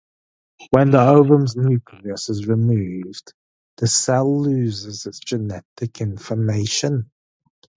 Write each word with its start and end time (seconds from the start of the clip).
When 0.71 0.89
the 0.89 0.99
ovum's 0.99 1.55
nucleus 1.55 2.29
is 2.29 2.47
removed, 2.47 3.35
the 3.77 3.85
cell 3.85 4.41
loses 4.41 5.05
its 5.05 5.19
genetic 5.19 6.01
information. 6.01 7.11